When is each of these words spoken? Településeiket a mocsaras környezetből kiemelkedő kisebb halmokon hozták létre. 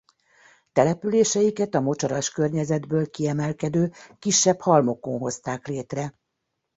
Településeiket 0.71 1.75
a 1.75 1.79
mocsaras 1.79 2.29
környezetből 2.31 3.09
kiemelkedő 3.09 3.91
kisebb 4.19 4.61
halmokon 4.61 5.19
hozták 5.19 5.67
létre. 5.67 6.15